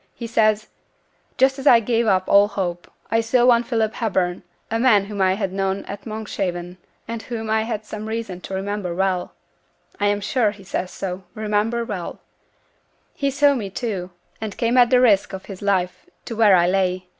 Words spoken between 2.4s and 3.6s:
hope, I saw